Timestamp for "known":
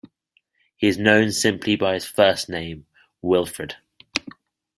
0.97-1.31